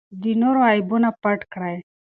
د 0.21 0.23
نورو 0.41 0.61
عیبونه 0.69 1.09
پټ 1.21 1.39
کړئ. 1.53 1.77